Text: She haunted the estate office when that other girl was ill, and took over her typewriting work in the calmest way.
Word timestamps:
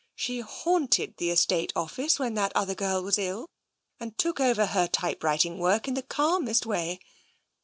She 0.15 0.39
haunted 0.39 1.17
the 1.17 1.29
estate 1.29 1.71
office 1.75 2.17
when 2.17 2.33
that 2.33 2.51
other 2.55 2.73
girl 2.73 3.03
was 3.03 3.19
ill, 3.19 3.51
and 3.99 4.17
took 4.17 4.39
over 4.39 4.65
her 4.65 4.87
typewriting 4.87 5.59
work 5.59 5.87
in 5.87 5.93
the 5.93 6.01
calmest 6.01 6.65
way. 6.65 6.99